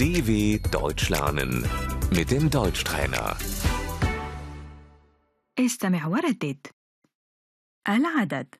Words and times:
DW 0.00 0.58
Deutsch 0.70 1.08
lernen 1.10 1.62
mit 2.10 2.30
dem 2.30 2.50
Deutschtrainer. 2.50 3.36
استمع 5.58 6.06
وردد 6.06 6.66
العدد 7.88 8.54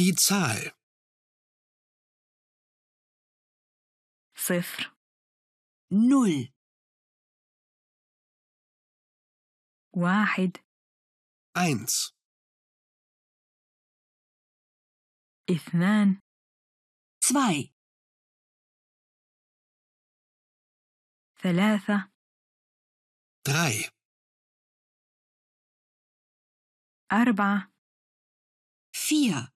Die 0.00 0.14
Zahl 0.14 0.72
صفر 4.36 4.92
Null, 5.92 6.48
واحد 9.96 10.56
1, 11.56 12.14
اثنان 15.50 16.20
zwei, 17.20 17.72
ثلاثة. 21.43 22.11
3, 23.45 23.91
أربعة. 27.11 27.71
vier, 28.93 29.51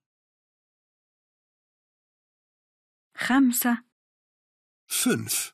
خمسة. 3.17 3.85
5, 4.87 5.53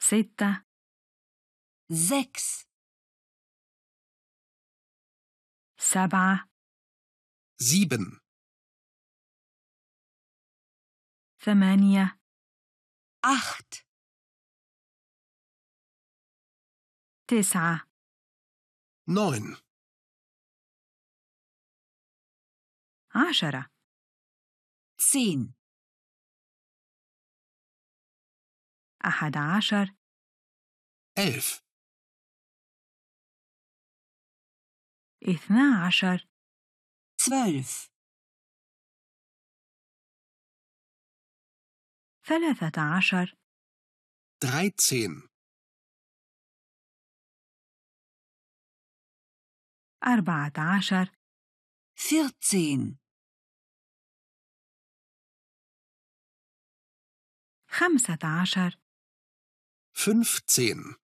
ستة. 0.00 0.64
sechs, 1.92 2.66
سبعة. 5.80 6.48
7, 7.60 8.20
ثمانية. 11.40 12.18
Acht, 13.36 13.86
تسعة. 17.28 17.88
9, 19.06 19.62
عشرة. 23.14 23.70
zehn, 25.00 25.52
أحد 29.06 29.36
عشر. 29.36 29.94
11, 31.18 31.62
اثنا 35.22 35.86
عشر. 35.86 36.28
zwölf, 37.20 37.90
ثلاثة 42.28 42.96
عشر. 42.96 43.36
13, 44.40 45.28
أربعة 50.04 50.52
عشر. 50.76 51.12
vierzehn, 51.96 52.96
خمسة 57.68 58.18
عشر. 58.42 58.78
15, 59.94 60.98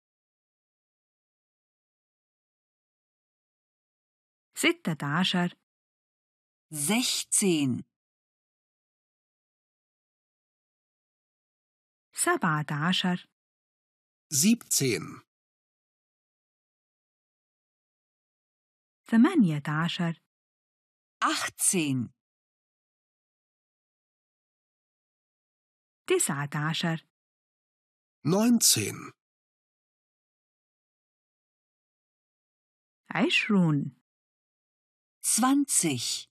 ستة 4.54 5.06
عشر. 5.20 5.56
sechzehn, 6.72 7.91
سبعة 12.21 12.65
عشر 12.89 13.27
17, 14.31 15.27
ثمانية 19.05 19.63
عشر 19.85 20.21
achtzehn, 21.25 22.09
تسعة 26.07 26.69
عشر 26.69 27.07
19, 28.25 29.13
عشرون 33.09 33.97
zwanzig. 35.21 36.30